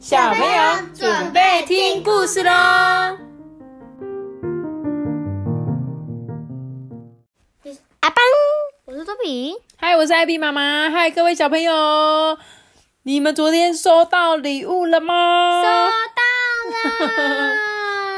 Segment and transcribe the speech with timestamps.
[0.00, 0.62] 小朋友
[0.94, 2.50] 准备听故事喽！
[8.00, 8.16] 阿邦，
[8.86, 9.54] 我是多比。
[9.76, 10.88] 嗨，我是艾比妈妈。
[10.88, 12.38] 嗨，各位小朋友，
[13.02, 15.62] 你们昨天收到礼物了吗？
[15.62, 16.22] 收到
[16.96, 17.69] 了，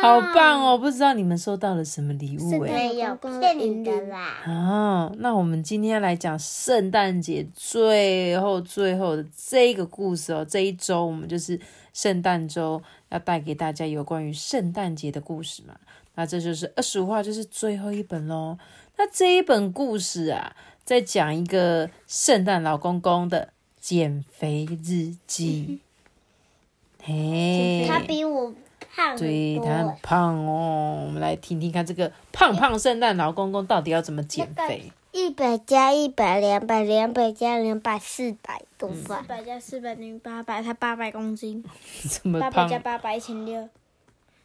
[0.03, 0.77] 好棒哦！
[0.77, 2.93] 不知道你们收到了什么礼物哎？
[3.41, 4.43] 骗你的啦。
[4.45, 10.45] 啊，那我们今天来讲圣诞节最后最后的这个故事哦。
[10.45, 11.61] 这一周我们就是
[11.95, 15.77] 圣诞周，要带给大家有关于圣诞节的故事嘛。
[16.17, 18.59] 那这就是二十五号，就是最后一本喽。
[18.99, 25.79] 那这一本故事啊，在讲一个圣诞老公公的减肥日记。
[27.05, 28.53] 嘿，他比我
[28.95, 29.97] 胖对，他很。
[30.03, 31.05] 胖哦。
[31.07, 34.93] 我们来听听看，这个胖胖圣诞老公公到底要怎么减肥？
[35.13, 39.25] 一百加一百，两百，两百加两百，四百多四吧。
[39.29, 41.63] 百加四百等于八百，他八百公斤，
[42.09, 42.79] 这么胖八百加？
[42.79, 43.69] 八百一千六，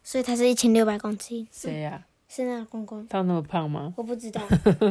[0.03, 1.47] 所以他是一千六百公斤。
[1.51, 3.93] 谁呀、是那个公公，他有那么胖吗？
[3.95, 4.41] 我不知道。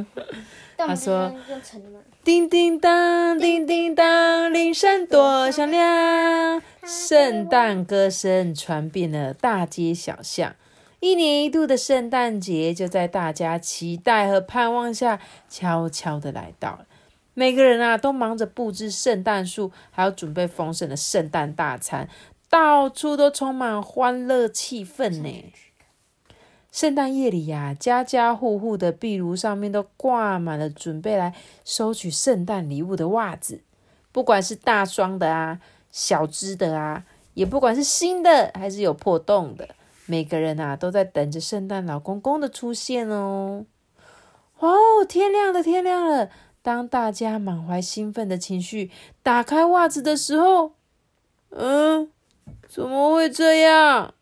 [0.76, 10.56] 但我们说用乘的嘛，叮叮当，叮叮当，铃声多响亮，圣诞歌声传遍了大街小巷。
[11.00, 16.86] 一年一度的圣诞节就在大家期待和盼望下，悄悄的来到了。
[17.34, 22.08] 每个人啊，都忙着布置圣诞树，还要准备丰盛的圣诞大餐，
[22.48, 25.52] 到处都充满欢乐气氛呢。
[26.76, 33.62] 圣诞夜里呀、家家户户的壁炉上面都挂满了准备来收取圣诞礼物的袜子，
[34.12, 35.58] 不管是大双的啊、
[35.90, 39.70] 小只的啊，也不管是新的还是有破洞的，
[40.04, 43.64] 每个人啊都在等着圣诞老公公的出现哦。
[44.58, 46.28] 哦，天亮了，天亮了！
[46.60, 48.90] 当大家满怀兴奋的情绪
[49.22, 50.72] 打开袜子的时候，
[51.48, 52.10] 嗯，
[52.68, 54.12] 怎么会这样？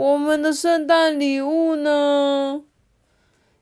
[0.00, 2.62] 我们的圣诞礼物呢？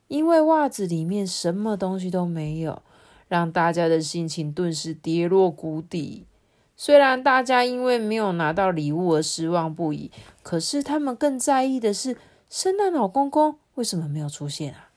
[0.06, 2.80] 因为袜子里面什么东西都没有，
[3.26, 6.28] 让大家的心情顿时跌落谷底。
[6.76, 10.12] 虽然大家因为没有拿到礼物而失望不已，
[10.44, 12.16] 可是他们更在意的是
[12.48, 14.90] 圣诞老公公为什么没有出现啊？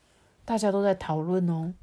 [0.46, 1.73] 大家都在讨论哦。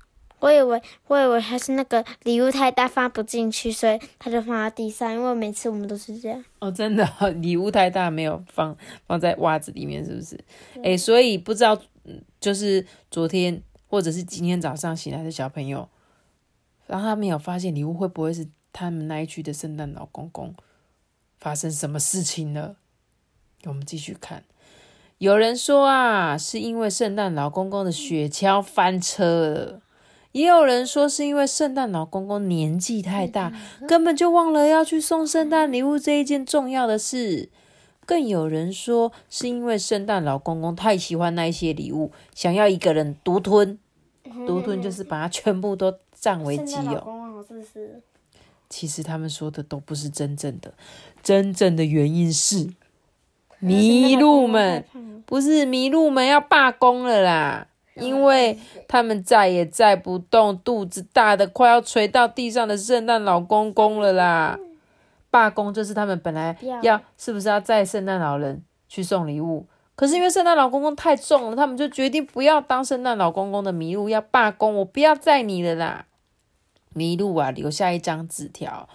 [0.41, 5.13] 我以为我以为他是那个礼物太大放不进去，所以他就放在地上。
[5.13, 6.45] 因为每次我们都是这样。
[6.61, 8.77] 哦，真的哦、 礼物太大，没有放
[9.07, 10.39] 放在袜子里面，是不是？
[10.85, 15.89] 哎、所以不知道，嗯就是昨天或者是今天早上醒来的小朋友，
[16.87, 20.55] 然后他没有发现礼物，会不会是他们那一区的圣诞老公公
[21.39, 22.77] 发生什么事情了？
[23.65, 24.45] 我们继续看。
[25.19, 29.83] 有人说啊，是因为圣诞老公公的雪橇翻车了。
[30.39, 33.53] 也有人说是因为圣诞老公公年纪太大，
[33.89, 37.49] 根本就忘了要去送圣诞礼物这一件重要的事。
[38.07, 43.79] 更有人说是因为圣诞老公公太喜欢那一些礼物，想要一个人独吞。
[44.47, 47.05] 独吞就是把它全部都占为己有。
[48.69, 50.73] 其实他们说的都不是真正的，
[51.23, 52.69] 真正的原因是
[53.63, 54.85] 麋鹿们
[55.25, 57.68] 不是麋鹿们要罢工了啦，
[58.01, 64.59] 因为他们再也载不动肚子大的快要垂到地上的圣诞老公公了啦。
[65.31, 76.07] 罢工就是他们本来要要是不是要载圣诞老人去送礼物，可是因为圣诞老公公太重了，他们就决定不要当圣诞老公公的麋鹿，要罢工，我不要载你了啦。
[76.95, 78.89] 麋鹿啊，留下一张纸条，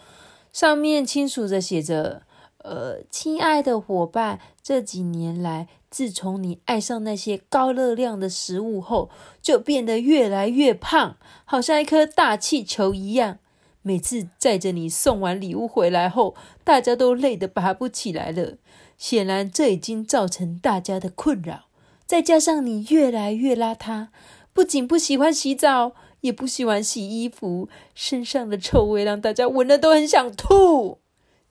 [0.51, 2.23] 上面清楚的写着
[2.63, 9.11] ：“呃，亲爱的伙伴，这几年来，自从你爱上那些高热量的食物后，
[9.43, 13.37] 就变得越来越胖，好像一颗大气球一样。
[13.83, 16.33] 每次载着你送完礼物回来后，
[16.63, 18.53] 大家都累得爬不起来了。
[18.97, 21.65] 显然，这已经造成大家的困扰。
[22.07, 24.07] 再加上你越来越邋遢，
[24.51, 30.97] 不仅不喜欢洗澡，也不喜欢洗衣服，身上的臭味让大家闻了都很想吐。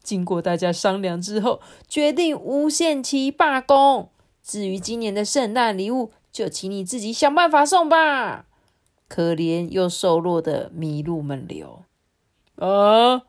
[0.03, 4.09] 经过大家商量之后，决定无限期罢工。
[4.43, 8.47] 至于今年的圣诞礼物，就请你自己想办法送吧。
[9.09, 11.85] 可怜又瘦弱的麋鹿们留。
[12.57, 13.23] 啊，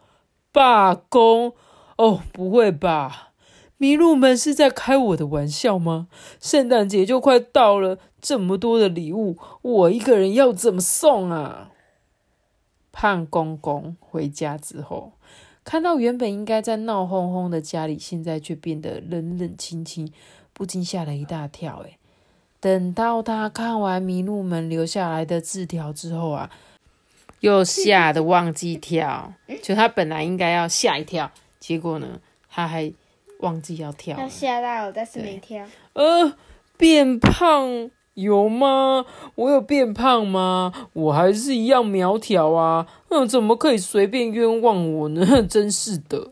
[0.52, 1.54] 罢工？
[1.98, 3.34] 哦，不会吧？
[3.80, 6.08] 麋鹿们是在开我的玩笑吗？
[6.40, 11.70] 圣诞节就快到了，这么多的礼物，我一个人要怎么送啊？
[12.92, 15.14] 胖公公回家之后，
[15.64, 20.12] 看到原本应该在闹哄哄的家里，现在却变得冷冷清清，
[20.54, 21.78] 不禁吓了一大跳。
[21.86, 21.98] 诶，
[22.60, 26.50] 等到他看完麋鹿们留下来的字条之后啊，
[27.40, 29.34] 又吓得忘记跳。
[29.62, 32.20] 就他本来应该要吓一跳，结果呢，
[32.50, 32.92] 他还
[33.40, 34.30] 忘记要跳他了。
[34.30, 35.66] 吓到了，但是没跳。
[35.94, 36.36] 呃，
[36.78, 39.06] 变胖有吗？
[39.36, 40.72] 我有变胖吗？
[40.94, 42.88] 我还是一样苗条啊！
[43.10, 45.42] 嗯，怎么可以随便冤枉我呢？
[45.48, 46.32] 真是的。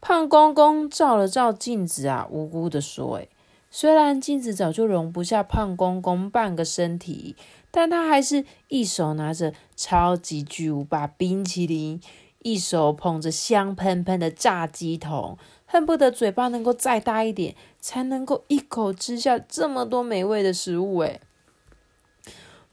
[0.00, 3.28] 胖公公照了照镜子啊，无辜的说：“诶，
[3.70, 7.36] 虽然镜子早就容不下胖公公半个身体，
[7.70, 12.00] 但他还是一手拿着超级巨无霸冰淇淋，
[12.42, 20.98] 一手捧着香喷喷的炸鸡桶，恨不得嘴巴能够再大一点，才能够一口吃下这么多美味的食物。
[20.98, 21.20] 诶，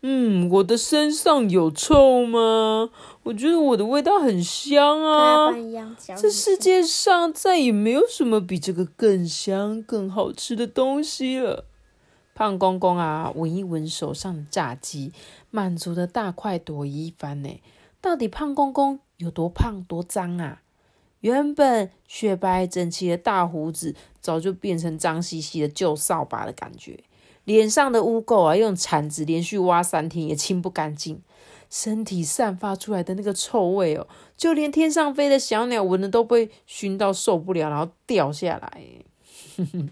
[0.02, 2.90] 嗯，我的身上有臭吗？
[3.24, 5.52] 我觉得我的味道很香啊。
[6.18, 11.66] 这世界上再也没有什么比这个更香、更好吃的东西了。
[12.34, 15.12] 胖公公啊，闻一闻手上的炸鸡，
[15.52, 17.62] 满足的大快朵颐一番呢。
[18.00, 20.62] 到底胖公公有多胖、多脏啊？
[21.22, 27.04] 原本雪白整齐的大胡子，早就变成脏兮兮的旧扫把的感觉。
[27.44, 31.22] 脸上的污垢啊，用铲子连续挖三天也清不干净。
[31.70, 38.84] 身体散发出来的那个臭味哦，就连天上飞的小鸟闻了都被熏到受不了，然后掉下来。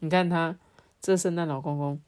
[0.00, 0.56] 你看他
[1.00, 2.00] 这圣诞老公公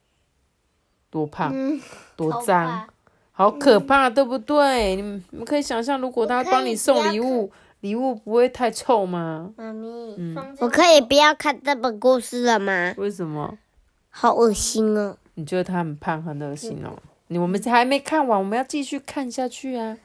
[1.10, 1.80] 多胖、嗯，
[2.16, 2.88] 多脏，
[3.36, 4.94] 好可怕，对不对？
[4.94, 7.50] 你们你们可以想象，如果他帮你送礼物，
[7.80, 9.50] 礼物不会太臭吗？
[9.56, 12.94] 妈咪，嗯我可以不要看这本故事了吗？
[12.96, 13.58] 为什么？
[14.08, 15.16] 好恶心哦！
[15.34, 16.96] 你觉得他很胖很恶心哦？
[17.26, 19.98] 你我们还没看完，我们要继续看下去啊。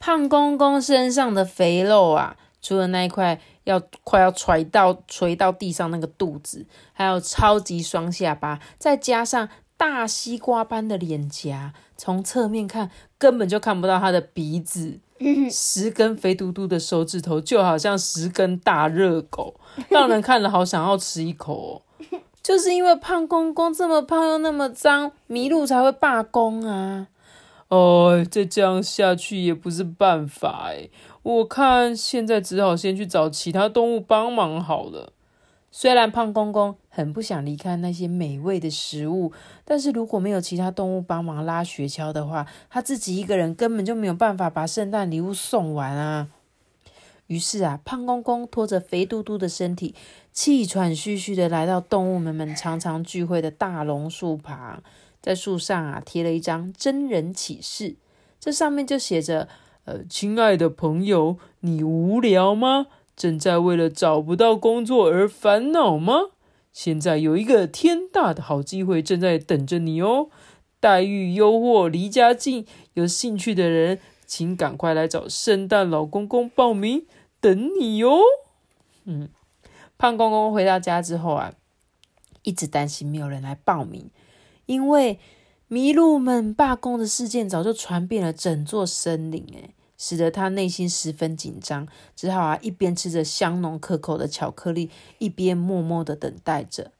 [0.00, 9.48] 胖公公身上的肥肉啊，除了那一块要快要垂到垂到地上那个肚子，还有超级双下巴，再加上
[9.82, 12.88] 大西瓜般的脸颊，从侧面看
[13.18, 15.00] 根本就看不到他的鼻子。
[15.50, 19.56] 十根肥嘟嘟的手指头就好像十根大热狗，
[19.90, 21.82] 让人看了好想要吃一口哦。
[22.40, 27.08] 就是因为胖公公这么胖又那么脏，麋鹿才会罢工啊！
[27.66, 30.90] 哦，再这样下去也不是办法哎，
[31.24, 35.12] 我看现在只好先去找其他动物帮忙好了。
[35.74, 39.32] 虽然胖公公很不想离开那些美味的食物，
[39.64, 46.28] 但是如果没有其他动物帮忙拉雪橇的话，他自己一个人根本就没有办法把圣诞礼物送完啊。
[47.28, 49.94] 于是啊，胖公公拖着肥嘟嘟的身体，
[50.30, 54.82] 气喘吁吁的来到动物们们常常聚会的大榕树旁，
[55.22, 57.96] 在树上啊贴了一张真人启事，
[58.38, 59.48] 这上面就写着
[59.86, 62.88] ：“呃，亲爱的朋友，你无聊吗？
[63.16, 66.30] 正在为了找不到工作而烦恼吗？
[66.72, 70.28] 现在有一个天大的好机会正在等着你哦！
[70.80, 77.06] 待遇优渥，离家近，有兴趣的人，请赶快来找圣诞老公公报名，
[77.40, 78.18] 等你哟！”
[79.04, 79.28] 嗯。
[79.98, 81.52] 胖公公回到家之后啊，
[82.42, 84.10] 一直担心没有人来报名，
[84.66, 85.20] 因为
[85.70, 96.90] 麋鹿们罢工的事件早就传遍了整座森林，诶，使得他内心十分紧张，只好啊一边吃着香浓可口的巧克力，一边默默的等待着。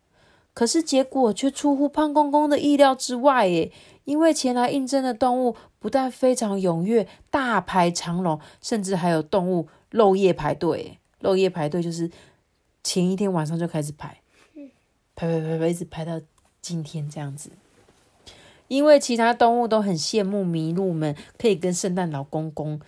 [0.54, 3.72] 可是结果却出乎胖公公的意料之外，诶，
[4.04, 10.98] 因为前来应征的动物不但非常踊跃，大排长龙，甚至还有动物漏夜排队。
[11.18, 12.08] 漏夜排队就是。
[12.84, 14.22] 前一天晚上就开始排，
[15.14, 16.20] 排排排排，一直排到
[16.60, 17.52] 今天这样子。
[18.72, 22.80] 因为其他动物都很羡慕麋鹿们可以跟圣诞老公公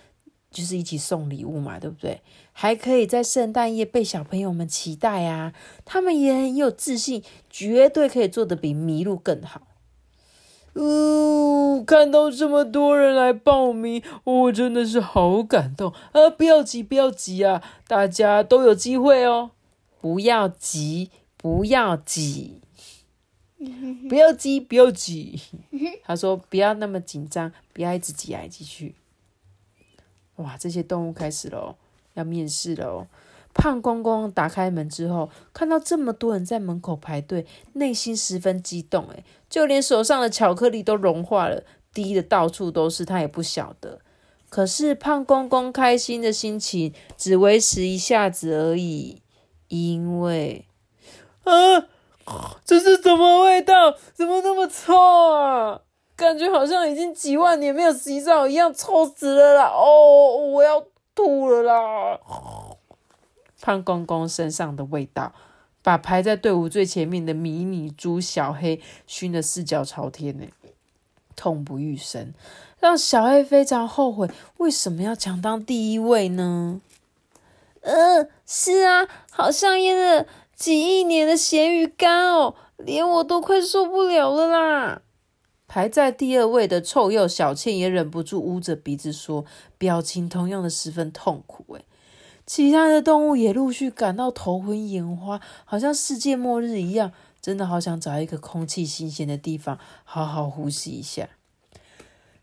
[0.50, 2.22] 就是一起送礼物嘛，对不对？
[2.52, 5.52] 还可以在圣诞夜被小朋友们期待啊！
[5.84, 9.60] 他们也很有自信，绝对可以做得比麋鹿更好。
[10.72, 16.30] 哦，看到这么多人来报名，我真的是好感动啊！
[16.30, 19.50] 不要急，不要急啊，大家都有机会哦。
[20.00, 22.62] 不要急，不要急，
[24.08, 25.40] 不要急，不要急。
[26.04, 28.94] 他说：“不要那么紧张，不要一直挤来挤去。”
[30.36, 31.76] 哇，这些动物开始了，
[32.14, 33.06] 要面试了。
[33.52, 44.00] 胖公公打开门之后，看到这么多人在门口排队，内心十分激动，哎，就连手上的巧克力都融化了，滴的到处都是，他也不晓得。
[44.48, 49.22] 可是胖公公开心的心情只维持一下子而已。
[49.68, 50.66] 因为
[51.44, 51.88] 啊，
[52.64, 53.94] 这是什么味道？
[54.12, 54.94] 怎么那么臭
[55.32, 55.80] 啊？
[56.16, 59.64] 感觉好像已经几万年没有洗澡一样，臭死了啦！
[59.66, 62.20] 哦，我要吐了啦！
[63.60, 65.32] 胖公公身上的味道，
[65.82, 70.46] 把排在队伍最前面的迷你猪小黑熏得四脚朝天呢，
[71.34, 72.32] 痛不欲生，
[72.78, 74.28] 让小黑非常后悔，
[74.58, 76.80] 为什么要抢当第一位呢？
[77.80, 80.26] 呃，是啊，好像腌了
[80.56, 85.02] 几亿年的咸鱼干哦，连我都快受不了了啦。
[85.66, 89.44] 排在第二位的臭鼬小倩也忍不住捂着鼻子说，
[89.76, 91.64] 表情同样的十分痛苦。
[91.74, 91.84] 诶
[92.46, 101.30] 其他的动物也陆续感到头昏眼花，好像世界末日一样，真的好想找一个空气新鲜的地方，好好呼吸一下。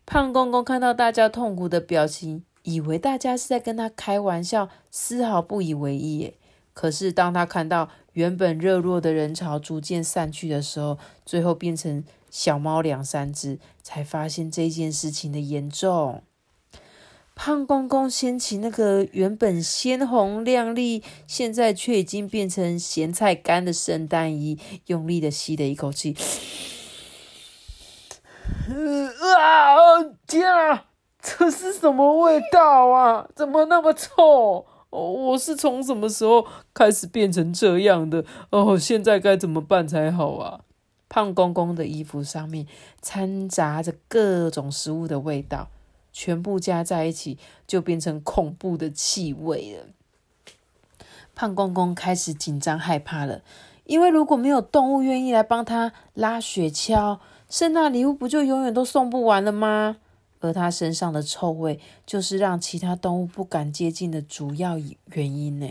[0.07, 6.33] 胖公公看到大家痛苦的表情，以为大家是在跟他开玩笑，丝毫不以为意。
[6.73, 16.23] 可是当他看到原本热络的人潮逐渐散去的时候，最后变成小猫两三只，才发现这件事情的严重。
[17.33, 26.15] 胖公公掀起那个原本鲜红亮丽，现在却已经变成咸菜干的圣诞衣，用力的吸了一口气。
[29.37, 30.03] 啊！
[30.27, 30.85] 天啊，
[31.21, 33.27] 这是什么味道啊？
[33.33, 34.65] 怎么那么臭？
[34.91, 38.23] 哦，我是从什么时候开始变成这样的？
[38.51, 40.61] 哦，现在该怎么办才好啊？
[41.09, 42.67] 胖公公的衣服上面
[43.01, 45.67] 掺杂着各种食物的味道。
[46.13, 49.85] 全部加在一起，就变成恐怖的气味了。
[51.33, 53.41] 胖公公开始紧张害怕了，
[53.85, 57.19] 因为如果没有动物愿意来帮他拉雪橇，
[57.49, 59.99] 圣诞礼物不就永远都送不完了吗？
[60.41, 64.77] 而它身上的臭味，就是让其他动物不敢接近的主要
[65.13, 65.69] 原因呢。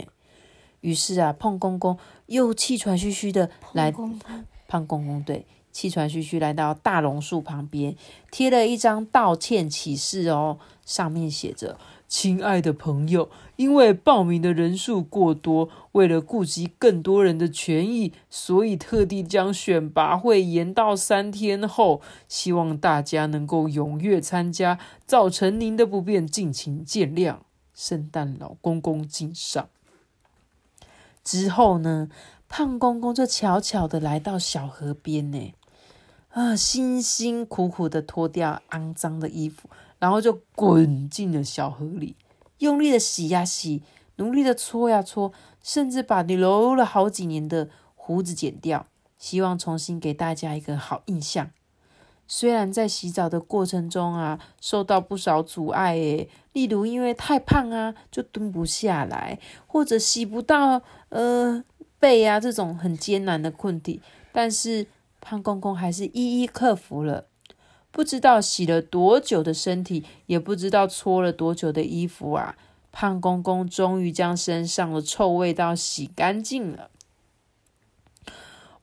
[0.79, 3.91] 于是啊，胖公公又气喘吁吁的来，
[4.67, 5.45] 胖公公对。
[5.71, 7.95] 气喘吁吁来到大榕树旁边，
[8.29, 27.37] 贴了一张道歉启事哦，上面写着：“亲爱的朋友，因为报名的人数过多，为了顾及更多人的权益，所以特地将选拔会延到三天后，希望大家能够踊跃参加，造成您的不便，敬请见谅。
[27.73, 29.69] 圣诞老公公敬上。”
[31.23, 32.09] 之后呢，
[32.49, 35.53] 胖公公就悄悄的来到小河边呢。
[36.31, 39.69] 啊，辛辛苦苦的脱掉肮脏的衣服，
[39.99, 42.15] 然后就滚进了小河里，
[42.59, 43.83] 用力的洗呀洗，
[44.15, 48.85] 努力的搓呀搓，甚至把你留了好几年的胡子剪掉，
[49.17, 51.51] 希望重新给大家一个好印象。
[52.25, 61.61] 虽然在洗澡的过程中啊，受到不少阻碍，诶，例如因为太胖啊，就蹲不下来，或者洗不到呃
[61.99, 63.99] 背啊这种很艰难的困题，
[64.31, 64.87] 但是。
[65.21, 67.27] 胖公公还是一一克服了，
[67.91, 72.57] 不知道洗了多久的身体，也不知道搓了多久的衣服啊！
[72.91, 76.89] 胖公公终于将身上的臭味道洗干净了。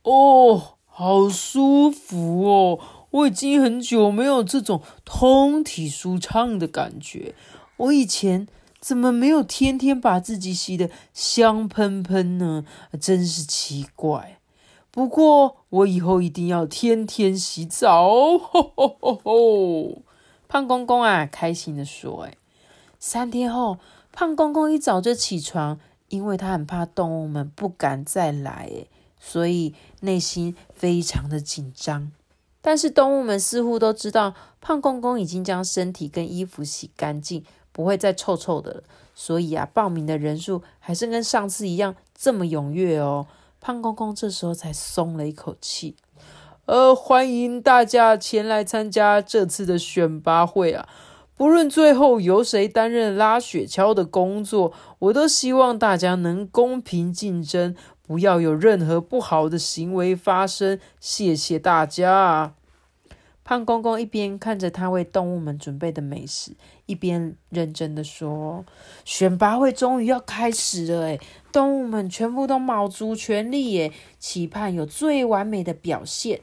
[0.02, 2.78] 哦，好舒服哦！
[3.10, 7.34] 我已经很久没有这种通体舒畅的感觉。
[7.76, 8.46] 我以前
[8.80, 12.64] 怎么没有天天把自己洗得香喷喷呢？
[12.98, 14.37] 真是奇怪。
[14.98, 18.42] 不过，我以后一定要天天洗澡哦！
[20.48, 22.36] 胖公公啊，开心的说：“哎，
[22.98, 23.78] 三天后，
[24.10, 25.78] 胖公公一早就起床，
[26.08, 28.86] 因为他很怕动物们不敢再来，哎，
[29.20, 32.10] 所以内心非常的紧张。
[32.60, 38.82] 但是动物们似乎都知道，胖公公已经将身体跟衣服洗干净，不会再臭臭的了。
[39.14, 43.28] 所以啊，报名的人数还是跟上次一样这么踊跃哦。”
[43.60, 45.96] 胖公公这时候才松了一口气，
[46.66, 50.88] 呃，欢迎大家前来参加这次的选拔会啊！
[51.36, 60.80] 不论最后由谁担任拉雪橇的工作，我都希望大家能公平竞争，不要有任何不好的行为发生。
[60.98, 62.57] 谢谢大家啊。
[63.48, 66.52] 胖公公一边看着他为动物们准备的美食，
[66.84, 68.62] 一边认真的说
[69.06, 76.42] ：“选拔会终于要开始了，诶动物们全部都卯足全力，耶，期盼有最完美的表现。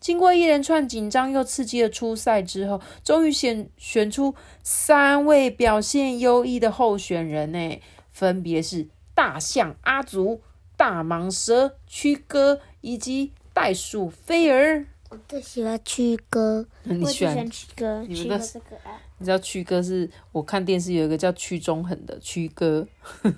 [0.00, 7.80] 经过一连串紧张又刺激的初赛之后，终于选选出三位表现优异的候选人，呢，
[8.10, 10.40] 分别是大象阿祖、
[10.76, 18.06] 大蟒蛇曲哥以及袋鼠菲儿。”我最喜欢曲哥，你喜欢曲哥？
[18.06, 18.96] 曲哥是可爱。
[19.18, 22.86] 你知道曲哥是我看电视有一个叫曲中恒的曲哥，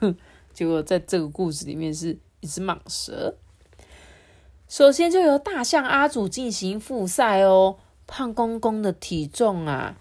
[0.53, 3.35] 结果在这个故事里面是一只蟒蛇。
[4.69, 7.79] 首先就由大象阿祖进行复赛哦。
[8.07, 9.97] 胖公公的体重啊，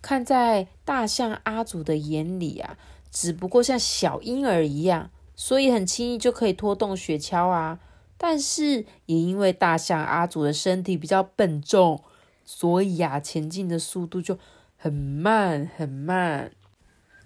[0.00, 2.78] 看在大象阿祖的眼里啊，
[3.10, 7.80] 只不过像小婴儿一样，所以很轻易就可以拖动雪橇啊。
[8.26, 12.02] 但是也因为大象阿祖的身体比较笨重，
[12.42, 14.38] 所以呀，前进的速度就
[14.78, 16.50] 很慢很慢。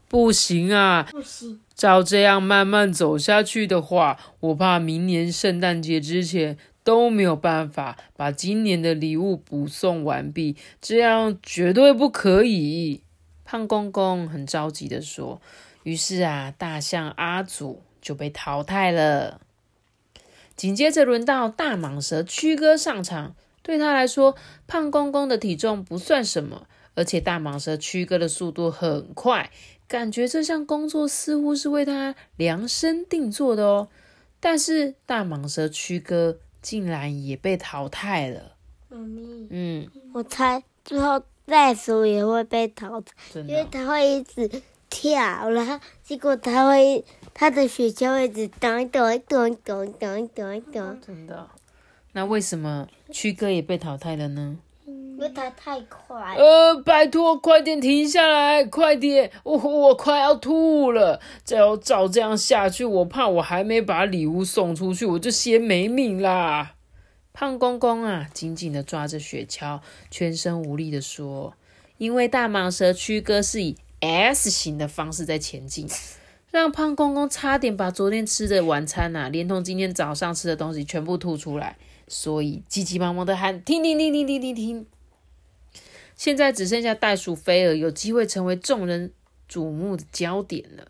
[0.09, 13.03] 不行啊，不行，照这样慢慢走下去的话，我怕明年圣诞节之前都没有办法把今年的礼物补送完毕，这样绝对不可以。
[13.45, 15.41] 胖公公很着急的说。
[15.85, 19.41] 于是啊，大象阿祖就被淘汰了。
[20.59, 24.35] 紧接着轮到大蟒蛇曲哥上场，对他来说，
[24.67, 29.53] 胖公公的体重不算什么，而且大蟒蛇曲哥的速度很快，
[29.87, 33.89] 感觉这项工作似乎是为他量身定做的哦。
[34.41, 38.57] 但是大蟒蛇曲哥竟然也被淘汰了。
[38.89, 43.13] 妈咪，嗯，我猜最后袋鼠也会被淘汰，
[43.47, 44.51] 因为它会一直
[44.91, 47.05] 跳，然后结果它会
[47.41, 51.47] 它的雪橇会一直咚咚咚咚咚咚咚，真的哦。
[52.11, 54.59] 那为什么曲哥也被淘汰了呢？
[54.85, 56.35] 因为他太快。
[56.37, 59.31] 呃，拜托，快点停下来，快点！
[59.45, 61.21] 我我快要吐了。
[61.45, 66.75] 再要照这样下去，我怕我还没把礼物送出去，我就先没命啦。
[67.33, 69.79] 胖公公啊，紧紧的抓着雪橇，
[70.11, 71.55] 全身无力的说
[71.99, 75.89] ：“因为大蟒蛇曲哥是以 S 型的方式在前进，
[76.59, 84.87] 让胖公公差点把昨天吃的晚餐呐、连同今天早上吃的东西全部吐出来，所以急急忙忙的喊：停停停停停停停！
[86.17, 89.13] 现在只剩下袋鼠菲尔有机会成为众人
[89.49, 90.89] 瞩目的焦点了。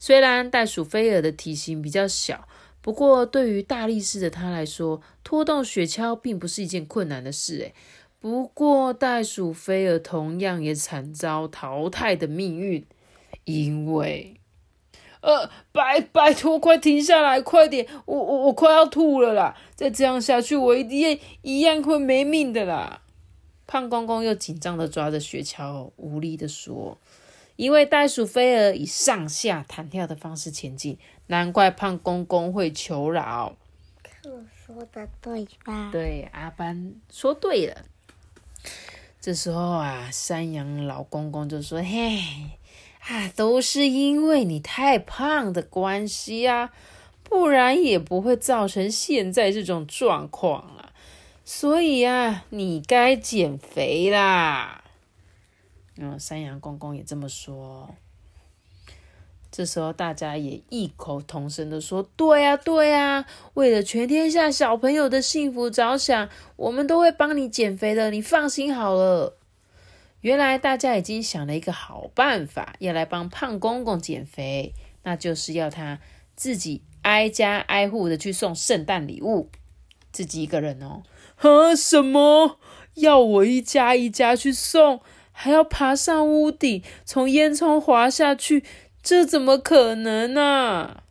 [0.00, 2.48] 虽然袋鼠菲尔的体型比较小，
[2.80, 7.58] 不过对于大力士的他来说，拖动雪橇并不是一件困难的事。
[7.58, 7.74] 诶，
[8.18, 12.84] 不过袋鼠菲尔同样也惨遭淘汰的命运，
[13.44, 14.36] 因为。
[15.22, 17.86] 呃，拜拜托，快停下来，快点！
[18.04, 19.56] 我我我快要吐了啦！
[19.74, 23.00] 再这样下去，我一定一样会没命的啦！
[23.66, 26.98] 胖公公又紧张的抓着雪橇，无力的说
[27.56, 30.98] ：“因为袋鼠菲尔以上下弹跳的方式前进，
[31.28, 33.56] 难怪胖公公会求饶。
[34.24, 35.88] 我说的对吧？
[35.92, 37.76] 对，阿班说对了。
[39.20, 42.18] 这时候啊，山羊老公公就说：“嘿，
[43.08, 46.72] 啊，都是因为你太胖的关系啊，
[47.22, 50.92] 不然也不会造成现在这种状况啊。
[51.44, 54.84] 所以啊，你该减肥啦。”
[55.98, 57.94] 嗯，山羊公公也这么说。
[59.50, 69.36] 这时候，大家也异口同声的说：“对呀、对呀、为了全天下小朋友的幸福着想，我们都会帮你减肥的，你放心好了。”
[70.22, 75.98] 原来大家已经想了一个好办法，要来帮胖公公减肥，那就是要他
[76.34, 79.50] 自己挨家挨户的去送圣诞礼物，
[80.10, 81.02] 自己一个人哦。
[81.38, 82.58] 啊，什么？
[82.94, 85.00] 要我一家一家去送，
[85.32, 88.62] 还要爬上屋顶，从烟囱滑下去？
[89.02, 91.02] 这怎么可能呢、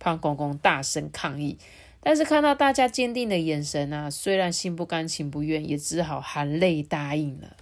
[0.00, 1.58] 胖公公大声抗议，
[2.00, 7.56] 但是看到大家坚定的眼神啊，虽然心不甘情不愿，也只好含泪答应了。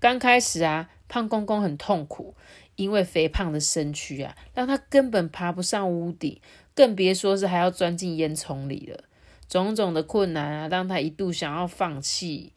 [0.00, 2.34] 刚开始啊，胖公公很痛苦，
[2.74, 6.40] 因为肥胖的身躯啊，让他根本爬不上屋顶，
[6.74, 9.04] 更别说是还要钻进烟囱里了。
[9.48, 12.52] 种种的困难啊，让他一度想要放弃。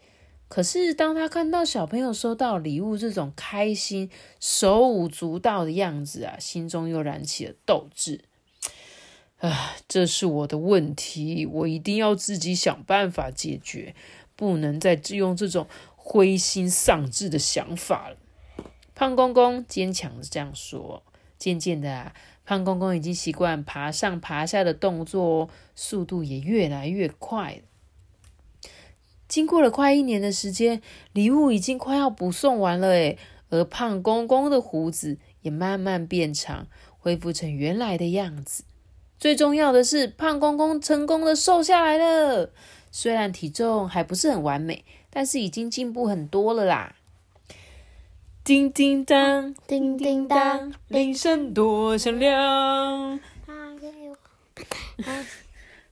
[0.47, 8.21] 可是，当他看到小朋友收到礼物这种开心、手舞足蹈的样子啊，心中又燃起了斗志。
[9.39, 13.95] 啊，这是我的问题，我一定要自己想办法解决，
[14.43, 18.17] 不能再用这种灰心丧志的想法了。
[18.93, 21.03] 胖公公坚强的这样说。
[21.39, 22.13] 渐渐的啊，
[22.45, 27.61] 胖公公已经习惯爬上爬下的动作，速度也越来越快。
[29.27, 33.17] 经过了快一年的时间，礼物已经快要补送完了诶，
[33.49, 38.63] 而胖公公的胡子也慢慢变长，恢复成原来的样子。
[39.19, 42.51] 最重要的是，胖公公成功的瘦下来了。
[42.95, 46.95] 虽然体重还不是很完美，但是已经进步很多了啦。
[48.43, 53.19] 叮叮当，叮叮当，铃声多响亮。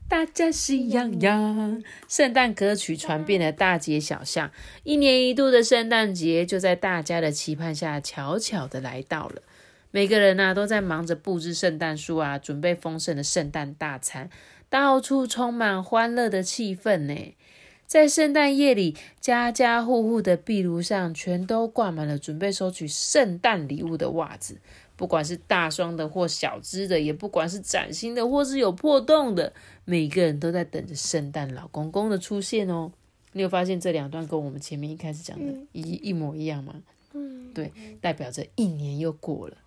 [0.08, 4.52] 大家喜洋洋，圣诞歌曲传遍了大街小巷，
[4.84, 9.42] 一年一度的圣诞节就在大家的期盼下悄悄的来到了。
[9.90, 14.30] 每个人啊都在忙着布置圣诞树啊，准备丰盛的圣诞大餐，
[14.72, 17.36] 到处充满欢乐的气氛呢。
[17.86, 24.60] 在圣诞夜里，家家户户的壁炉上全都挂满了准备收取圣诞礼物的袜子。
[24.96, 29.52] 不管是大双的或小只的，也不管是崭新的或是有破洞的，
[29.84, 32.94] 每个人都在等着圣诞老公公的出现哦。
[33.34, 36.76] 你有发现这两段跟我们前面一开始讲的一、一模一样吗？
[37.12, 39.58] 嗯，对，代表着一年又过了。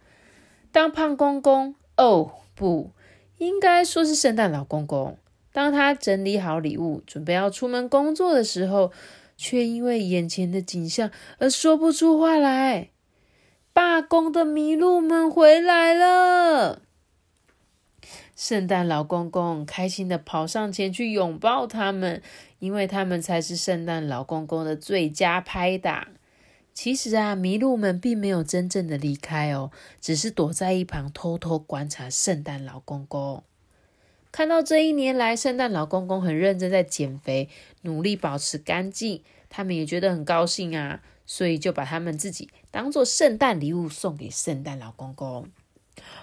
[0.72, 2.90] 当胖公公哦，不
[3.38, 5.18] 应该说是圣诞老公公。
[5.52, 8.90] 当他整理好礼物，准备要出门工作的时候，
[9.36, 12.90] 却因为眼前的景象而说不出话来。
[13.72, 16.82] 罢工的麋鹿们回来了，
[18.36, 22.22] 圣诞老公公开心的跑上前去拥抱他们，
[22.60, 26.06] 因为他们才是圣诞老公公的最佳拍档。
[26.74, 33.44] 其实啊，麋鹿们并没有真正的离开哦，只是躲在一旁偷偷观察圣诞老公公。
[34.32, 37.48] 看到这一年来，圣诞老公公很认真在减肥，
[37.82, 45.48] 努力保持干净，他们也觉得很高兴啊，所以就把他们自己当做圣诞礼物送给圣诞老公公。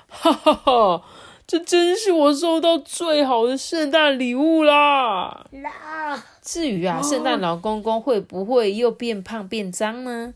[0.09, 1.05] 哈哈哈，
[1.47, 5.47] 这真是我收到最好的圣诞礼物啦！
[5.51, 10.33] 啦，至于啊，圣诞老公公会不会又变胖变脏呢？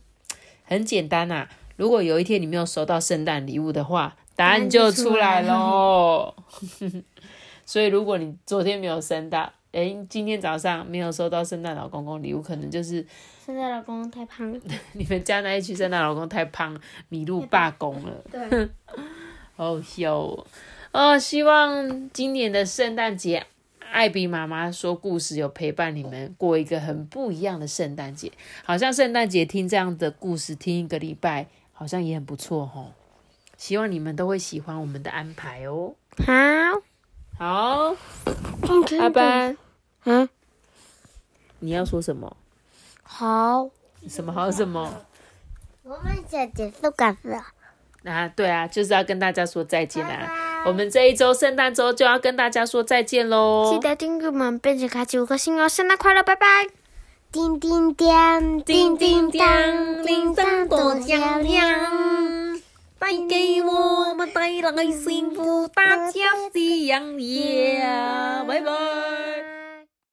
[0.65, 1.47] 很简单呐、
[1.77, 6.33] 如果有一天你没有收到圣诞礼物的话，答案就出来喽。
[7.65, 13.05] 所以，如果你昨天没有圣诞，诶，今天早上没有收到圣诞老公公礼物，可能就是
[13.45, 14.59] 圣诞老公公太胖了。
[14.93, 16.77] 你们家那一区圣诞老公太胖，
[17.09, 18.11] 麋鹿罢工了。
[18.31, 18.69] 对，
[19.57, 20.45] 哦哟，
[20.91, 23.45] 哦，希望今年的圣诞节，
[23.91, 28.31] 艾比妈妈说故事有陪伴你们过一个很不一样的圣诞节。
[28.63, 32.91] 好像圣诞节听这样的故事听一个礼拜，好像也很不错吼。
[33.57, 35.95] 希望你们都会喜欢我们的安排哦。
[36.25, 36.33] 好，
[37.37, 37.95] 好，
[38.67, 39.57] 嗯阿班，
[40.03, 40.27] 嗯，
[41.59, 42.35] 你要说什么？
[43.03, 43.69] 好，
[44.09, 45.05] 什么好什么？
[45.83, 47.45] 我们想结束感了，
[48.03, 50.44] 啊，对啊，就是要跟大家说再见啦。
[50.65, 53.71] 我们这一周圣诞周就要跟大家说再见喽。
[53.71, 55.69] 记得订阅我们，并且开启五颗星哦！
[55.69, 56.67] 圣诞快乐，拜拜。
[57.31, 62.59] 叮叮当，叮叮当，铃声多响亮，
[62.97, 68.47] 带给我们带来幸福，大家喜洋洋。
[68.47, 69.54] 拜拜。